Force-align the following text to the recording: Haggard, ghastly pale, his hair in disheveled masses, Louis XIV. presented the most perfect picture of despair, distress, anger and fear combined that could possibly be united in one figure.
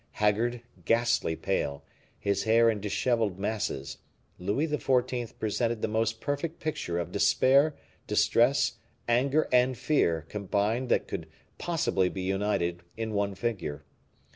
Haggard, 0.13 0.63
ghastly 0.83 1.35
pale, 1.35 1.83
his 2.17 2.45
hair 2.45 2.71
in 2.71 2.81
disheveled 2.81 3.37
masses, 3.37 3.99
Louis 4.39 4.67
XIV. 4.67 5.37
presented 5.37 5.83
the 5.83 5.87
most 5.87 6.19
perfect 6.19 6.59
picture 6.59 6.97
of 6.97 7.11
despair, 7.11 7.75
distress, 8.07 8.77
anger 9.07 9.47
and 9.51 9.77
fear 9.77 10.25
combined 10.27 10.89
that 10.89 11.07
could 11.07 11.27
possibly 11.59 12.09
be 12.09 12.23
united 12.23 12.81
in 12.97 13.13
one 13.13 13.35
figure. 13.35 13.85